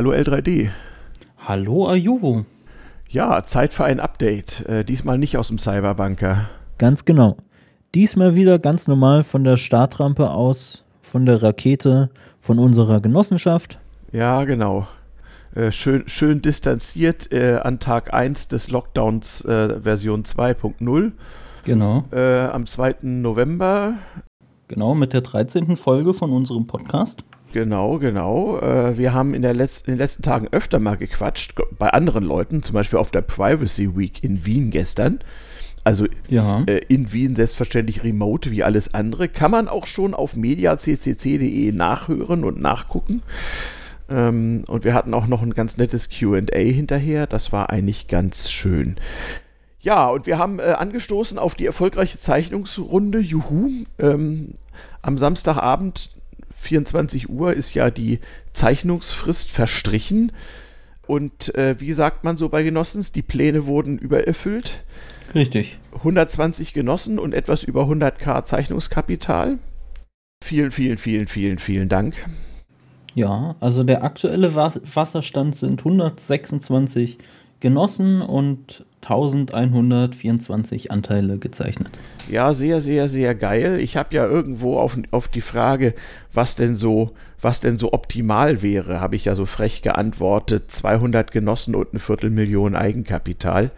[0.00, 0.70] Hallo L3D.
[1.46, 2.46] Hallo Ayuvo.
[3.10, 4.66] Ja, Zeit für ein Update.
[4.66, 6.48] Äh, diesmal nicht aus dem Cyberbunker.
[6.78, 7.36] Ganz genau.
[7.94, 12.08] Diesmal wieder ganz normal von der Startrampe aus, von der Rakete,
[12.40, 13.78] von unserer Genossenschaft.
[14.10, 14.88] Ja, genau.
[15.54, 21.12] Äh, schön, schön distanziert äh, an Tag 1 des Lockdowns äh, Version 2.0.
[21.64, 22.04] Genau.
[22.10, 22.96] Äh, am 2.
[23.02, 23.98] November.
[24.66, 25.76] Genau, mit der 13.
[25.76, 27.22] Folge von unserem Podcast.
[27.52, 28.58] Genau, genau.
[28.58, 32.62] Äh, wir haben in, Letz-, in, den letzten Tagen öfter mal gequatscht, bei anderen Leuten,
[32.62, 35.20] zum Beispiel auf der Privacy Week in Wien gestern.
[35.82, 36.62] Also ja.
[36.66, 39.28] äh, in Wien selbstverständlich remote wie alles andere.
[39.28, 43.22] Kann man auch schon auf mediaccc.de nachhören und nachgucken.
[44.08, 47.26] Ähm, und wir hatten auch noch ein ganz nettes QA hinterher.
[47.26, 48.96] Das war eigentlich ganz schön.
[49.80, 53.18] Ja, und wir haben äh, angestoßen auf die erfolgreiche Zeichnungsrunde.
[53.18, 53.70] Juhu.
[53.98, 54.54] Ähm,
[55.02, 56.10] am Samstagabend
[56.60, 58.20] 24 Uhr ist ja die
[58.52, 60.32] Zeichnungsfrist verstrichen.
[61.06, 64.84] Und äh, wie sagt man so bei Genossens, die Pläne wurden übererfüllt.
[65.34, 65.78] Richtig.
[65.94, 69.58] 120 Genossen und etwas über 100k Zeichnungskapital.
[70.44, 72.14] Vielen, vielen, vielen, vielen, vielen Dank.
[73.14, 77.18] Ja, also der aktuelle Wasserstand sind 126
[77.60, 81.98] Genossen und 1124 Anteile gezeichnet.
[82.28, 83.78] Ja, sehr, sehr, sehr geil.
[83.80, 85.94] Ich habe ja irgendwo auf, auf die Frage,
[86.32, 91.32] was denn so, was denn so optimal wäre, habe ich ja so frech geantwortet: 200
[91.32, 93.70] Genossen und eine Viertelmillion Eigenkapital.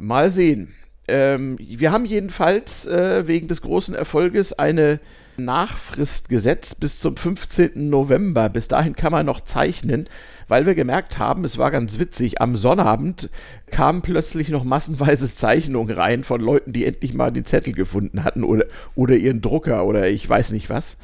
[0.00, 0.74] Mal sehen.
[1.06, 5.00] Ähm, wir haben jedenfalls äh, wegen des großen Erfolges eine
[5.36, 7.90] Nachfrist gesetzt bis zum 15.
[7.90, 8.48] November.
[8.48, 10.08] Bis dahin kann man noch zeichnen,
[10.48, 13.30] weil wir gemerkt haben, es war ganz witzig, am Sonnabend
[13.70, 18.44] kamen plötzlich noch massenweise Zeichnungen rein von Leuten, die endlich mal den Zettel gefunden hatten
[18.44, 20.96] oder, oder ihren Drucker oder ich weiß nicht was.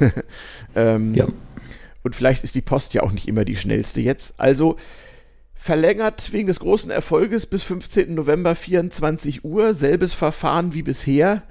[0.74, 1.26] ähm, ja.
[2.02, 4.40] Und vielleicht ist die Post ja auch nicht immer die schnellste jetzt.
[4.40, 4.76] Also
[5.54, 8.14] verlängert wegen des großen Erfolges bis 15.
[8.14, 11.44] November 24 Uhr, selbes Verfahren wie bisher.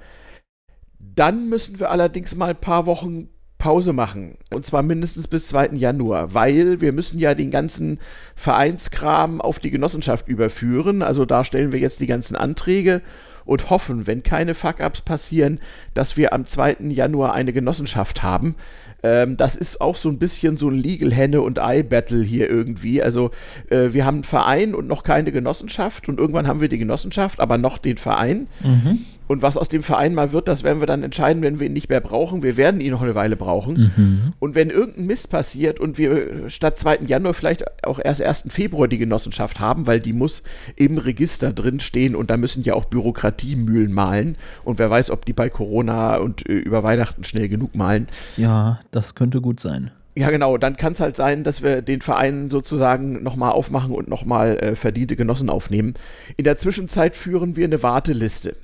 [0.98, 3.28] Dann müssen wir allerdings mal ein paar Wochen
[3.62, 4.38] Pause machen.
[4.52, 5.74] Und zwar mindestens bis 2.
[5.74, 8.00] Januar, weil wir müssen ja den ganzen
[8.34, 11.00] Vereinskram auf die Genossenschaft überführen.
[11.00, 13.02] Also da stellen wir jetzt die ganzen Anträge
[13.44, 15.60] und hoffen, wenn keine Fuck-ups passieren,
[15.94, 16.78] dass wir am 2.
[16.88, 18.56] Januar eine Genossenschaft haben.
[19.04, 23.00] Ähm, das ist auch so ein bisschen so ein Legal-Henne- und Ei-Battle hier irgendwie.
[23.00, 23.30] Also
[23.70, 27.38] äh, wir haben einen Verein und noch keine Genossenschaft und irgendwann haben wir die Genossenschaft,
[27.38, 28.48] aber noch den Verein.
[28.60, 29.04] Mhm.
[29.28, 31.72] Und was aus dem Verein mal wird, das werden wir dann entscheiden, wenn wir ihn
[31.72, 32.42] nicht mehr brauchen.
[32.42, 33.92] Wir werden ihn noch eine Weile brauchen.
[33.96, 34.32] Mhm.
[34.38, 37.00] Und wenn irgendein Mist passiert und wir statt 2.
[37.06, 38.46] Januar vielleicht auch erst 1.
[38.48, 40.42] Februar die Genossenschaft haben, weil die muss
[40.76, 44.36] im Register drin stehen und da müssen ja auch Bürokratiemühlen malen.
[44.64, 48.08] Und wer weiß, ob die bei Corona und äh, über Weihnachten schnell genug malen.
[48.36, 49.90] Ja, das könnte gut sein.
[50.14, 50.58] Ja, genau.
[50.58, 54.76] Dann kann es halt sein, dass wir den Verein sozusagen nochmal aufmachen und nochmal äh,
[54.76, 55.94] verdiente Genossen aufnehmen.
[56.36, 58.56] In der Zwischenzeit führen wir eine Warteliste.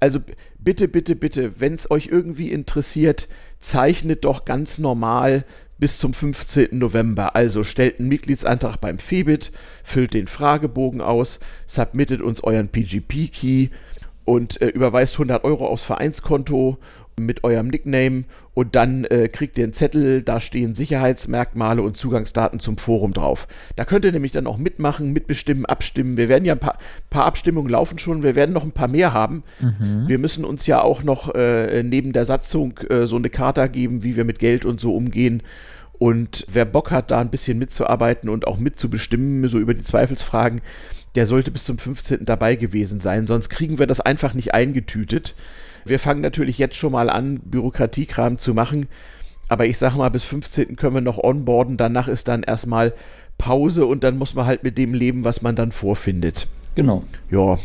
[0.00, 0.20] Also
[0.58, 3.28] bitte, bitte, bitte, wenn es euch irgendwie interessiert,
[3.60, 5.44] zeichnet doch ganz normal
[5.78, 6.78] bis zum 15.
[6.78, 7.36] November.
[7.36, 9.52] Also stellt einen Mitgliedsantrag beim Febit,
[9.84, 13.68] füllt den Fragebogen aus, submittet uns euren PGP-Key
[14.24, 16.78] und äh, überweist 100 Euro aufs Vereinskonto
[17.18, 18.24] mit eurem Nickname
[18.56, 23.48] und dann äh, kriegt ihr einen Zettel, da stehen Sicherheitsmerkmale und Zugangsdaten zum Forum drauf.
[23.76, 26.16] Da könnt ihr nämlich dann auch mitmachen, mitbestimmen, abstimmen.
[26.16, 26.78] Wir werden ja ein paar,
[27.10, 29.42] paar Abstimmungen laufen schon, wir werden noch ein paar mehr haben.
[29.60, 30.04] Mhm.
[30.08, 34.02] Wir müssen uns ja auch noch äh, neben der Satzung äh, so eine Karte geben,
[34.04, 35.42] wie wir mit Geld und so umgehen.
[35.98, 40.62] Und wer Bock hat, da ein bisschen mitzuarbeiten und auch mitzubestimmen, so über die Zweifelsfragen,
[41.14, 42.24] der sollte bis zum 15.
[42.24, 43.26] dabei gewesen sein.
[43.26, 45.34] Sonst kriegen wir das einfach nicht eingetütet.
[45.88, 48.88] Wir fangen natürlich jetzt schon mal an, Bürokratiekram zu machen.
[49.48, 50.76] Aber ich sage mal, bis 15.
[50.76, 51.76] können wir noch onboarden.
[51.76, 52.92] Danach ist dann erstmal
[53.38, 56.48] Pause und dann muss man halt mit dem leben, was man dann vorfindet.
[56.74, 57.04] Genau.
[57.30, 57.58] Ja.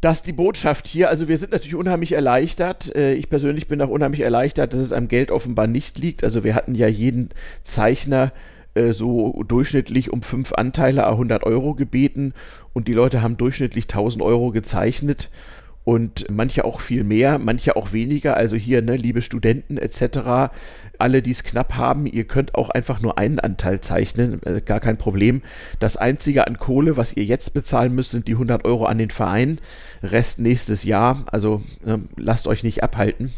[0.00, 1.08] Das ist die Botschaft hier.
[1.08, 2.94] Also wir sind natürlich unheimlich erleichtert.
[2.94, 6.24] Äh, ich persönlich bin auch unheimlich erleichtert, dass es am Geld offenbar nicht liegt.
[6.24, 7.30] Also wir hatten ja jeden
[7.64, 8.32] Zeichner
[8.74, 12.32] äh, so durchschnittlich um fünf Anteile a 100 Euro gebeten
[12.72, 15.30] und die Leute haben durchschnittlich 1000 Euro gezeichnet
[15.84, 18.36] und manche auch viel mehr, manche auch weniger.
[18.36, 20.50] Also hier, ne, liebe Studenten etc.,
[20.98, 24.78] alle, die es knapp haben, ihr könnt auch einfach nur einen Anteil zeichnen, äh, gar
[24.78, 25.42] kein Problem.
[25.80, 29.10] Das Einzige an Kohle, was ihr jetzt bezahlen müsst, sind die 100 Euro an den
[29.10, 29.58] Verein.
[30.02, 33.32] Rest nächstes Jahr, also äh, lasst euch nicht abhalten.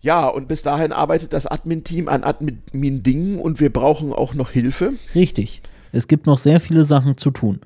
[0.00, 4.94] Ja, und bis dahin arbeitet das Admin-Team an Admin-Dingen und wir brauchen auch noch Hilfe.
[5.14, 5.60] Richtig.
[5.92, 7.60] Es gibt noch sehr viele Sachen zu tun.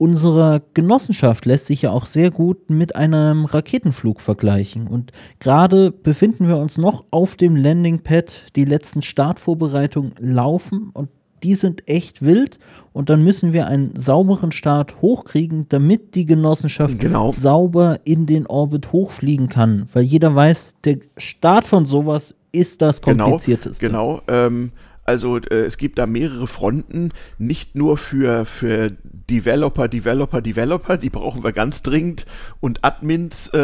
[0.00, 4.86] Unsere Genossenschaft lässt sich ja auch sehr gut mit einem Raketenflug vergleichen.
[4.86, 8.46] Und gerade befinden wir uns noch auf dem Landingpad.
[8.56, 11.10] Die letzten Startvorbereitungen laufen und
[11.42, 12.58] die sind echt wild
[12.94, 17.32] und dann müssen wir einen sauberen Start hochkriegen, damit die Genossenschaft Genau.
[17.32, 19.86] sauber in den Orbit hochfliegen kann.
[19.92, 23.84] Weil jeder weiß, der Start von sowas ist das Genau, komplizierteste.
[23.86, 24.22] Genau.
[24.28, 24.72] Ähm,
[25.04, 31.10] also äh, es gibt da mehrere Fronten, nicht nur für, für Developer, Developer, Developer, die
[31.10, 32.26] brauchen wir ganz dringend,
[32.60, 33.58] und Admins äh,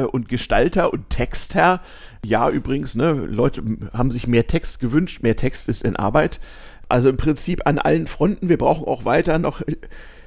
[0.00, 1.80] äh, und Gestalter und Texter.
[2.24, 3.62] Ja, übrigens, ne, Leute
[3.92, 6.40] haben sich mehr Text gewünscht, mehr Text ist in Arbeit.
[6.88, 8.48] Also im Prinzip an allen Fronten.
[8.48, 9.62] Wir brauchen auch weiter noch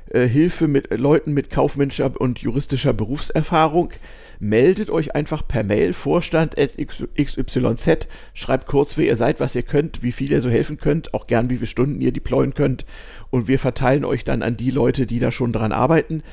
[0.10, 3.92] äh, Hilfe mit Leuten mit kaufmännischer und juristischer Berufserfahrung.
[4.40, 10.04] Meldet euch einfach per Mail Vorstand XYZ, schreibt kurz, wer ihr seid, was ihr könnt,
[10.04, 12.86] wie viel ihr so helfen könnt, auch gern wie viele Stunden ihr deployen könnt
[13.30, 16.24] und wir verteilen euch dann an die Leute, die da schon dran arbeiten.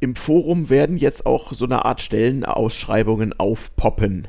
[0.00, 4.28] Im Forum werden jetzt auch so eine Art Stellenausschreibungen aufpoppen.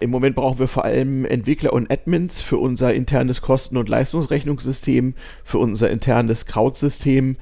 [0.00, 5.14] Im Moment brauchen wir vor allem Entwickler und Admins für unser internes Kosten- und Leistungsrechnungssystem,
[5.44, 7.36] für unser internes Crowd-System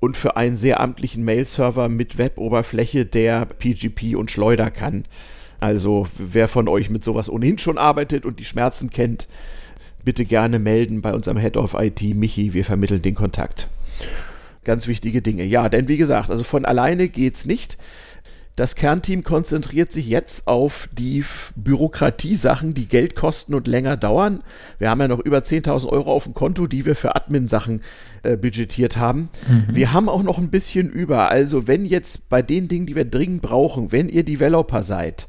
[0.00, 5.04] und für einen sehr amtlichen Mail-Server mit Web-Oberfläche, der PGP und Schleuder kann.
[5.58, 9.26] Also wer von euch mit sowas ohnehin schon arbeitet und die Schmerzen kennt,
[10.04, 12.52] bitte gerne melden bei unserem Head of IT, Michi.
[12.52, 13.68] Wir vermitteln den Kontakt.
[14.64, 15.44] Ganz wichtige Dinge.
[15.44, 17.76] Ja, denn wie gesagt, also von alleine geht's nicht.
[18.56, 21.22] Das Kernteam konzentriert sich jetzt auf die
[21.56, 24.42] Bürokratiesachen, die Geld kosten und länger dauern.
[24.78, 27.82] Wir haben ja noch über 10.000 Euro auf dem Konto, die wir für Admin-Sachen
[28.22, 29.28] äh, budgetiert haben.
[29.46, 29.74] Mhm.
[29.74, 31.30] Wir haben auch noch ein bisschen über.
[31.30, 35.28] Also wenn jetzt bei den Dingen, die wir dringend brauchen, wenn ihr Developer seid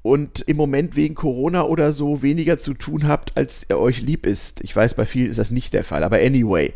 [0.00, 4.24] und im Moment wegen Corona oder so weniger zu tun habt, als er euch lieb
[4.24, 4.62] ist.
[4.62, 6.72] Ich weiß, bei vielen ist das nicht der Fall, aber anyway.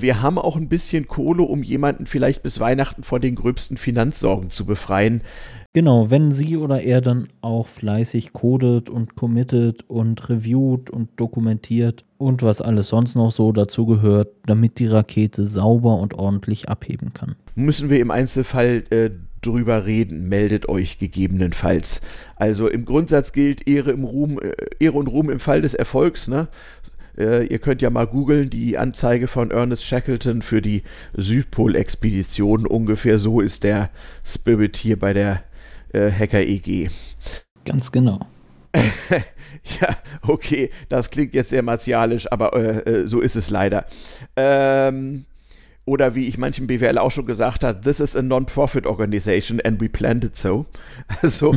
[0.00, 4.50] Wir haben auch ein bisschen Kohle, um jemanden vielleicht bis Weihnachten von den gröbsten Finanzsorgen
[4.50, 5.22] zu befreien.
[5.72, 12.04] Genau, wenn sie oder er dann auch fleißig codet und committet und reviewt und dokumentiert
[12.16, 17.12] und was alles sonst noch so dazu gehört, damit die Rakete sauber und ordentlich abheben
[17.12, 17.34] kann.
[17.54, 19.10] Müssen wir im Einzelfall äh,
[19.42, 22.00] drüber reden, meldet euch gegebenenfalls.
[22.36, 26.28] Also im Grundsatz gilt Ehre, im Ruhm, äh, Ehre und Ruhm im Fall des Erfolgs.
[26.28, 26.48] Ne?
[27.18, 30.82] Äh, ihr könnt ja mal googeln, die Anzeige von Ernest Shackleton für die
[31.14, 32.66] Südpol-Expedition.
[32.66, 33.90] Ungefähr so ist der
[34.24, 35.42] Spirit hier bei der
[35.92, 36.88] äh, Hacker EG.
[37.64, 38.20] Ganz genau.
[39.80, 39.88] ja,
[40.22, 43.86] okay, das klingt jetzt sehr martialisch, aber äh, äh so ist es leider.
[44.36, 45.24] Ähm,
[45.84, 49.80] oder wie ich manchen BWL auch schon gesagt habe, this is a non-profit organization and
[49.80, 50.66] we planned it so.
[51.22, 51.52] Also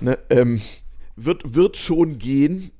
[0.00, 0.60] ne, ähm,
[1.16, 2.70] wird, wird schon gehen.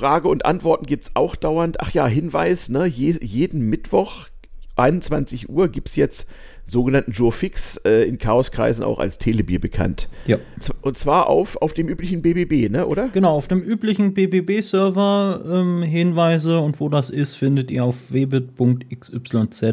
[0.00, 1.78] Frage und Antworten gibt es auch dauernd.
[1.80, 4.28] Ach ja, Hinweis, ne, je, jeden Mittwoch
[4.76, 6.26] 21 Uhr gibt es jetzt
[6.64, 10.08] sogenannten Joe Fix äh, in Chaoskreisen auch als Telebier bekannt.
[10.26, 10.38] Ja.
[10.80, 13.10] Und zwar auf, auf dem üblichen BBB, ne, oder?
[13.10, 19.64] Genau, auf dem üblichen BBB-Server ähm, Hinweise und wo das ist, findet ihr auf webit.xyz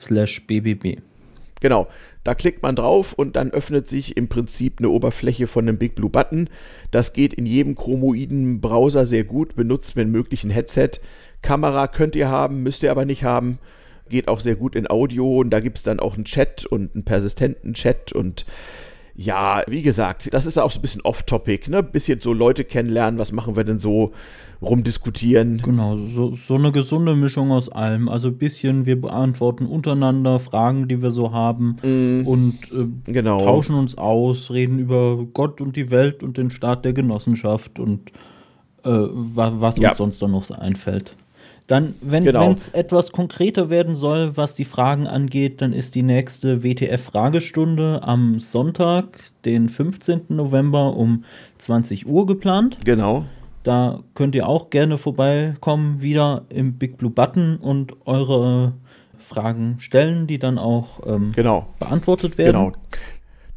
[0.00, 1.00] slash BBB.
[1.62, 1.86] Genau,
[2.24, 5.94] da klickt man drauf und dann öffnet sich im Prinzip eine Oberfläche von einem Big
[5.94, 6.50] Blue Button.
[6.90, 10.90] Das geht in jedem chromoiden Browser sehr gut, benutzt wenn möglich ein Headset.
[11.40, 13.60] Kamera könnt ihr haben, müsst ihr aber nicht haben.
[14.08, 16.96] Geht auch sehr gut in Audio und da gibt es dann auch einen Chat und
[16.96, 18.44] einen persistenten Chat und
[19.14, 21.82] ja, wie gesagt, das ist auch so ein bisschen off-topic, ne?
[21.82, 24.12] Bisschen so Leute kennenlernen, was machen wir denn so,
[24.62, 25.60] rumdiskutieren.
[25.62, 28.08] Genau, so, so eine gesunde Mischung aus allem.
[28.08, 33.44] Also ein bisschen, wir beantworten untereinander Fragen, die wir so haben Mm, und äh, genau.
[33.44, 38.10] tauschen uns aus, reden über Gott und die Welt und den Staat der Genossenschaft und
[38.84, 39.90] äh, wa was Ja.
[39.90, 41.16] uns sonst dann noch so einfällt.
[41.72, 42.52] Dann, wenn Genau.
[42.52, 48.40] es etwas konkreter werden soll, was die Fragen angeht, dann ist die nächste WTF-Fragestunde am
[48.40, 50.24] Sonntag, den 15.
[50.28, 51.24] November um
[51.56, 52.76] 20 Uhr geplant.
[52.84, 53.24] Genau.
[53.62, 58.74] Da könnt ihr auch gerne vorbeikommen, wieder im Big Blue Button und eure
[59.18, 61.68] Fragen stellen, die dann auch ähm, Genau.
[61.78, 62.52] beantwortet werden.
[62.52, 62.72] Genau.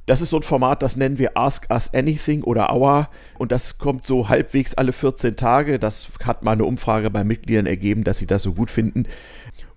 [0.05, 3.09] Das ist so ein Format, das nennen wir Ask Us Anything oder Hour.
[3.39, 5.79] Und das kommt so halbwegs alle 14 Tage.
[5.79, 9.07] Das hat mal eine Umfrage bei Mitgliedern ergeben, dass sie das so gut finden.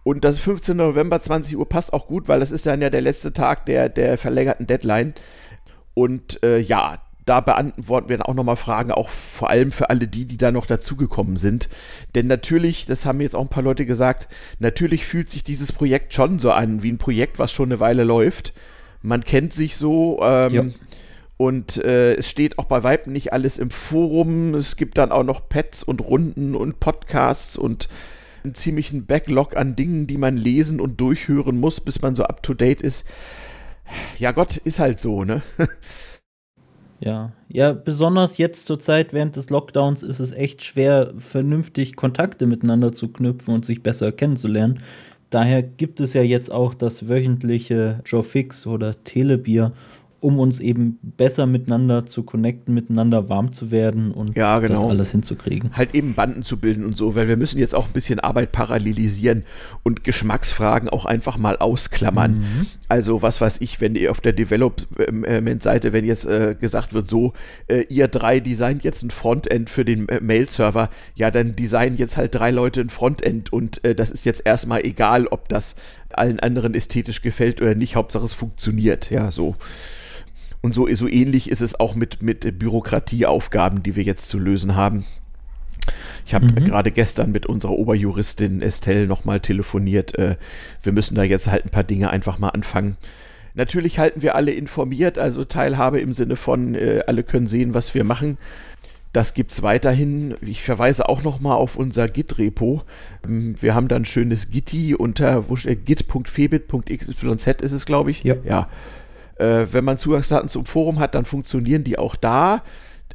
[0.03, 0.77] Und das 15.
[0.77, 3.89] November 20 Uhr passt auch gut, weil das ist dann ja der letzte Tag der,
[3.89, 5.15] der verlängerten Deadline.
[5.95, 10.09] Und äh, ja, da beantworten wir dann auch nochmal Fragen, auch vor allem für alle
[10.09, 11.69] die, die da noch dazugekommen sind.
[12.15, 16.15] Denn natürlich, das haben jetzt auch ein paar Leute gesagt, natürlich fühlt sich dieses Projekt
[16.15, 18.55] schon so an, wie ein Projekt, was schon eine Weile läuft.
[19.03, 20.21] Man kennt sich so.
[20.23, 20.65] Ähm, Ja.
[21.37, 24.55] Und äh, es steht auch bei Weitem nicht alles im Forum.
[24.55, 27.89] Es gibt dann auch noch Pads und Runden und Podcasts und
[28.43, 32.43] einen ziemlichen Backlog an Dingen, die man lesen und durchhören muss, bis man so up
[32.43, 33.07] to date ist.
[34.19, 35.43] Ja, Gott, ist halt so, ne?
[37.01, 42.45] Ja, ja, besonders jetzt zur Zeit während des Lockdowns ist es echt schwer, vernünftig Kontakte
[42.47, 44.81] miteinander zu knüpfen und sich besser kennenzulernen.
[45.31, 49.73] Daher gibt es ja jetzt auch das wöchentliche Joe Fix oder Telebier,
[50.21, 54.83] um uns eben besser miteinander zu connecten, miteinander warm zu werden und ja, genau.
[54.83, 55.71] das alles hinzukriegen.
[55.77, 58.51] Halt eben Banden zu bilden und so, weil wir müssen jetzt auch ein bisschen Arbeit
[58.51, 59.45] parallelisieren
[59.85, 62.39] und Geschmacksfragen auch einfach mal ausklammern.
[62.39, 62.67] Mhm.
[62.89, 67.33] Also was weiß ich, wenn ihr auf der Development-Seite, wenn jetzt äh, gesagt wird, so,
[67.69, 72.17] äh, ihr drei designt jetzt ein Frontend für den äh, Mail-Server, ja, dann designen jetzt
[72.17, 75.77] halt drei Leute ein Frontend und äh, das ist jetzt erstmal egal, ob das
[76.11, 79.55] allen anderen ästhetisch gefällt oder nicht, Hauptsache es funktioniert, ja, so.
[80.61, 84.75] Und so, so ähnlich ist es auch mit, mit Bürokratieaufgaben, die wir jetzt zu lösen
[84.75, 85.05] haben.
[86.27, 86.65] Ich habe mhm.
[86.65, 90.19] gerade gestern mit unserer Oberjuristin Estelle nochmal telefoniert.
[90.19, 90.37] Äh,
[90.83, 92.97] wir müssen da jetzt halt ein paar Dinge einfach mal anfangen.
[93.55, 97.95] Natürlich halten wir alle informiert, also Teilhabe im Sinne von, äh, alle können sehen, was
[97.95, 98.39] wir machen.
[99.13, 100.35] Das gibt es weiterhin.
[100.43, 102.83] Ich verweise auch nochmal auf unser Git-Repo.
[103.25, 108.23] Ähm, wir haben da ein schönes Gitti unter äh, git.febit.xyz ist es, glaube ich.
[108.23, 108.37] Ja.
[108.45, 108.69] ja.
[109.39, 112.63] Äh, wenn man Zugangsdaten zum Forum hat, dann funktionieren die auch da.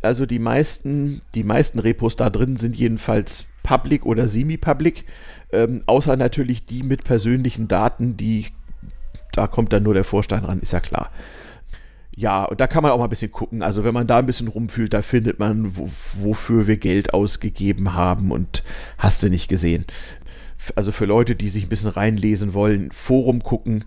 [0.02, 5.06] Also die meisten, die meisten Repos da drin sind jedenfalls public oder semi-public,
[5.52, 8.48] ähm, außer natürlich die mit persönlichen Daten, die
[9.32, 11.10] da kommt dann nur der Vorstand ran, ist ja klar.
[12.16, 13.64] Ja, und da kann man auch mal ein bisschen gucken.
[13.64, 15.90] Also wenn man da ein bisschen rumfühlt, da findet man, wo,
[16.20, 18.64] wofür wir Geld ausgegeben haben und
[19.00, 19.86] hast du nicht gesehen.
[20.76, 23.84] Also für Leute, die sich ein bisschen reinlesen wollen, Forum gucken,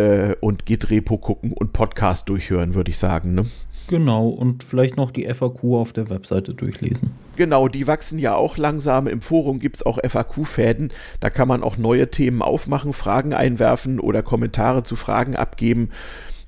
[0.00, 3.34] äh, und Git-Repo gucken und Podcast durchhören, würde ich sagen.
[3.34, 3.46] Ne?
[3.86, 7.10] Genau, und vielleicht noch die FAQ auf der Webseite durchlesen.
[7.36, 9.08] Genau, die wachsen ja auch langsam.
[9.08, 10.92] Im Forum gibt es auch FAQ-Fäden.
[11.18, 15.90] Da kann man auch neue Themen aufmachen, Fragen einwerfen oder Kommentare zu Fragen abgeben.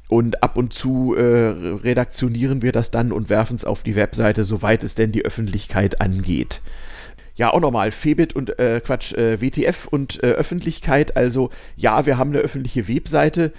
[0.08, 4.44] Und ab und zu äh, redaktionieren wir das dann und werfen es auf die Webseite,
[4.44, 6.60] soweit es denn die Öffentlichkeit angeht
[7.42, 11.16] ja auch nochmal Febit und äh, Quatsch, äh, WTF und äh, Öffentlichkeit.
[11.16, 13.52] Also ja, wir haben eine öffentliche Webseite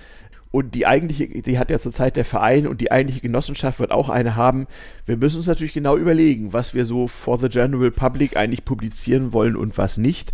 [0.51, 4.07] und die eigentliche, die hat ja zurzeit der Verein und die eigentliche Genossenschaft wird auch
[4.07, 4.67] eine haben.
[5.05, 9.33] Wir müssen uns natürlich genau überlegen, was wir so for the general public eigentlich publizieren
[9.33, 10.31] wollen und was nicht.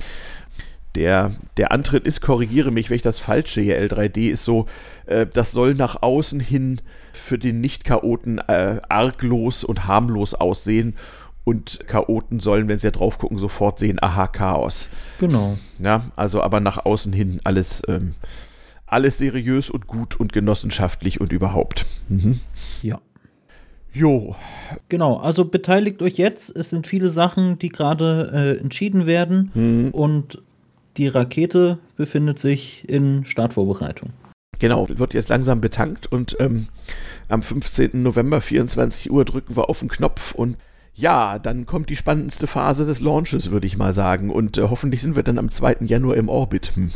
[0.94, 4.68] Der, der Antritt ist, korrigiere mich, wenn ich das falsch sehe, L3D ist so,
[5.08, 6.82] äh, das soll nach außen hin
[7.14, 10.96] für den Nicht-Chaoten äh, arglos und harmlos aussehen
[11.50, 14.88] und Chaoten sollen, wenn sie ja drauf gucken, sofort sehen, aha, Chaos.
[15.20, 15.58] Genau.
[15.80, 18.14] Ja, also aber nach außen hin alles, ähm,
[18.86, 21.88] alles seriös und gut und genossenschaftlich und überhaupt.
[22.08, 22.40] Mhm.
[22.84, 23.02] Ja.
[23.92, 24.36] Jo.
[24.90, 26.56] Genau, also beteiligt euch jetzt.
[26.56, 29.90] Es sind viele Sachen, die gerade äh, entschieden werden mhm.
[29.90, 30.44] und
[30.98, 34.12] die Rakete befindet sich in Startvorbereitung.
[34.60, 36.68] Genau, wird jetzt langsam betankt und ähm,
[37.28, 38.04] am 15.
[38.04, 40.56] November 24 Uhr drücken wir auf den Knopf und
[41.00, 44.30] ja, dann kommt die spannendste Phase des Launches, würde ich mal sagen.
[44.30, 45.78] Und äh, hoffentlich sind wir dann am 2.
[45.82, 46.76] Januar im Orbit.
[46.76, 46.92] Hm.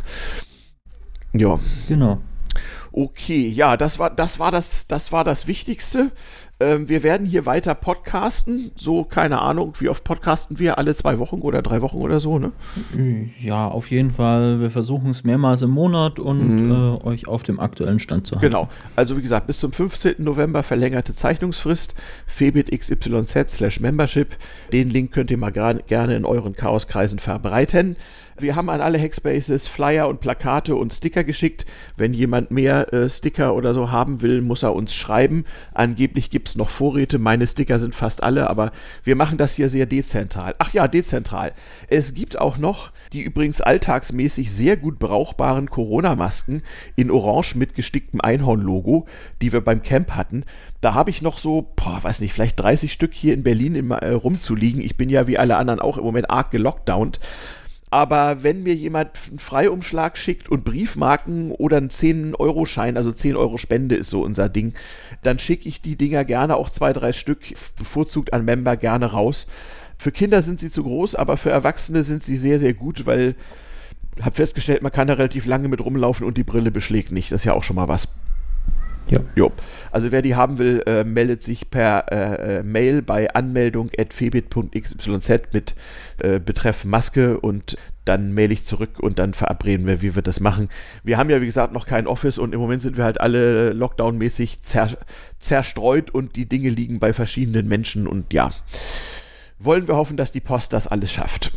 [1.32, 1.58] Ja.
[1.88, 2.20] Genau.
[2.92, 6.12] Okay, ja, das war das war das das war das Wichtigste.
[6.60, 8.70] Ähm, wir werden hier weiter podcasten.
[8.76, 10.78] So, keine Ahnung, wie oft podcasten wir?
[10.78, 12.52] Alle zwei Wochen oder drei Wochen oder so, ne?
[13.40, 14.60] Ja, auf jeden Fall.
[14.60, 16.70] Wir versuchen es mehrmals im Monat und mhm.
[16.70, 18.46] äh, euch auf dem aktuellen Stand zu halten.
[18.46, 18.68] Genau.
[18.94, 20.16] Also, wie gesagt, bis zum 15.
[20.18, 21.94] November verlängerte Zeichnungsfrist.
[22.26, 24.36] Febit XYZ slash Membership.
[24.72, 27.96] Den Link könnt ihr mal gerne in euren Chaoskreisen verbreiten.
[28.36, 31.66] Wir haben an alle Hackspaces Flyer und Plakate und Sticker geschickt.
[31.96, 35.44] Wenn jemand mehr äh, Sticker oder so haben will, muss er uns schreiben.
[35.72, 37.18] Angeblich gibt es noch Vorräte.
[37.18, 38.72] Meine Sticker sind fast alle, aber
[39.02, 40.54] wir machen das hier sehr dezentral.
[40.58, 41.52] Ach ja, dezentral.
[41.88, 46.62] Es gibt auch noch die übrigens alltagsmäßig sehr gut brauchbaren Corona-Masken
[46.96, 49.06] in Orange mit gesticktem Einhorn-Logo,
[49.40, 50.44] die wir beim Camp hatten.
[50.80, 53.90] Da habe ich noch so, boah, weiß nicht, vielleicht 30 Stück hier in Berlin im,
[53.92, 54.80] äh, rumzuliegen.
[54.80, 57.20] Ich bin ja wie alle anderen auch im Moment arg gelockdownt.
[57.94, 63.56] Aber wenn mir jemand einen Freiumschlag schickt und Briefmarken oder einen 10-Euro-Schein, also 10 Euro
[63.56, 64.74] Spende ist so unser Ding,
[65.22, 67.42] dann schicke ich die Dinger gerne auch zwei, drei Stück,
[67.78, 69.46] bevorzugt an Member, gerne raus.
[69.96, 73.36] Für Kinder sind sie zu groß, aber für Erwachsene sind sie sehr, sehr gut, weil
[74.16, 77.30] ich habe festgestellt, man kann da relativ lange mit rumlaufen und die Brille beschlägt nicht.
[77.30, 78.08] Das ist ja auch schon mal was.
[79.08, 79.20] Ja.
[79.34, 79.52] Jo.
[79.90, 85.74] Also wer die haben will, äh, meldet sich per äh, äh Mail bei anmeldung.febit.xyz mit
[86.18, 90.40] äh, Betreff Maske und dann mail ich zurück und dann verabreden wir, wie wir das
[90.40, 90.68] machen.
[91.02, 93.72] Wir haben ja, wie gesagt, noch kein Office und im Moment sind wir halt alle
[93.72, 94.90] Lockdown-mäßig zer
[95.38, 98.50] zerstreut und die Dinge liegen bei verschiedenen Menschen und ja,
[99.58, 101.52] wollen wir hoffen, dass die Post das alles schafft.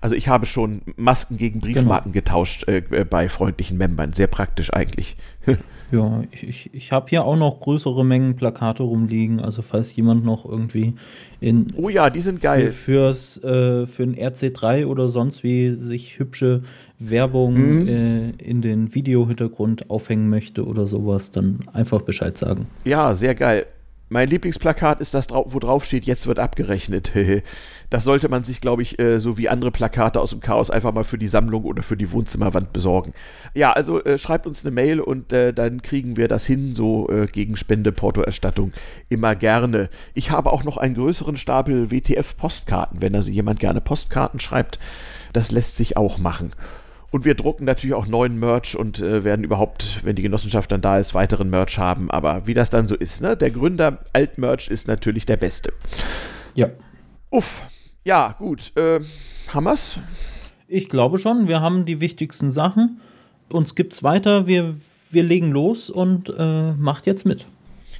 [0.00, 2.24] Also ich habe schon Masken gegen Briefmarken genau.
[2.24, 4.12] getauscht äh, bei freundlichen Membern.
[4.12, 5.16] Sehr praktisch eigentlich.
[5.92, 9.40] ja, ich, ich, ich habe hier auch noch größere Mengen Plakate rumliegen.
[9.40, 10.94] Also falls jemand noch irgendwie
[11.40, 12.72] in Oh ja, die sind geil.
[12.72, 16.62] Für, fürs, äh, für ein RC3 oder sonst wie sich hübsche
[16.98, 17.88] Werbung mhm.
[17.88, 22.66] äh, in den Videohintergrund aufhängen möchte oder sowas, dann einfach Bescheid sagen.
[22.84, 23.66] Ja, sehr geil.
[24.08, 27.10] Mein Lieblingsplakat ist das, wo drauf steht, jetzt wird abgerechnet.
[27.90, 30.92] das sollte man sich, glaube ich, äh, so wie andere Plakate aus dem Chaos einfach
[30.92, 33.14] mal für die Sammlung oder für die Wohnzimmerwand besorgen.
[33.54, 37.08] Ja, also äh, schreibt uns eine Mail und äh, dann kriegen wir das hin, so
[37.32, 38.72] gegen Spende, Portoerstattung,
[39.08, 39.90] immer gerne.
[40.14, 44.78] Ich habe auch noch einen größeren Stapel WTF-Postkarten, wenn also jemand gerne Postkarten schreibt.
[45.32, 46.52] Das lässt sich auch machen.
[47.10, 50.80] Und wir drucken natürlich auch neuen Merch und äh, werden überhaupt, wenn die Genossenschaft dann
[50.80, 52.10] da ist, weiteren Merch haben.
[52.10, 53.36] Aber wie das dann so ist, ne?
[53.36, 55.72] Der Gründer Altmerch ist natürlich der Beste.
[56.54, 56.68] Ja.
[57.30, 57.62] Uff.
[58.04, 58.72] Ja, gut.
[58.76, 59.00] Äh,
[59.52, 59.98] haben wir's?
[60.68, 61.48] Ich glaube schon.
[61.48, 63.00] Wir haben die wichtigsten Sachen.
[63.50, 64.46] Uns gibt's weiter.
[64.46, 64.76] Wir,
[65.10, 67.46] wir legen los und äh, macht jetzt mit.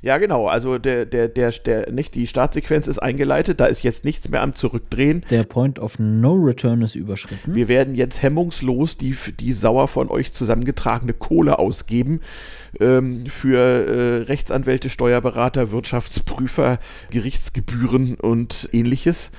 [0.02, 0.46] Ja, genau.
[0.48, 4.42] Also der, der, der, der, nicht die Startsequenz ist eingeleitet, da ist jetzt nichts mehr
[4.42, 5.24] am Zurückdrehen.
[5.30, 7.54] Der Point of No Return ist überschritten.
[7.54, 12.20] Wir werden jetzt hemmungslos die, die sauer von euch zusammengetragene Kohle ausgeben
[12.80, 16.78] ähm, für äh, Rechtsanwälte, Steuerberater, Wirtschaftsprüfer,
[17.10, 19.30] Gerichtsgebühren und ähnliches.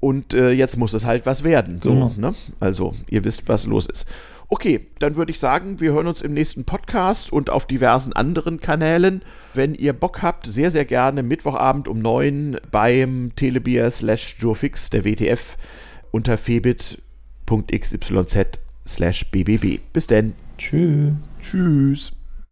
[0.00, 1.80] Und äh, jetzt muss es halt was werden.
[1.82, 2.12] So, genau.
[2.18, 2.34] ne?
[2.60, 4.06] Also, ihr wisst, was los ist.
[4.54, 8.60] Okay, dann würde ich sagen, wir hören uns im nächsten Podcast und auf diversen anderen
[8.60, 9.22] Kanälen.
[9.52, 15.04] Wenn ihr Bock habt, sehr, sehr gerne Mittwochabend um 9 beim Telebier slash Jurfix der
[15.04, 15.56] WTF
[16.12, 17.98] unter febit.xyz
[18.86, 19.80] slash bbb.
[19.92, 20.34] Bis denn.
[20.56, 21.14] Tschüss.
[21.40, 22.12] Tschüss.